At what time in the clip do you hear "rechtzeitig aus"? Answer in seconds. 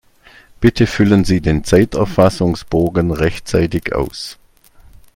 3.11-4.39